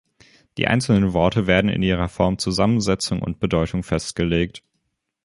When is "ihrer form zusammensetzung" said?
1.83-3.21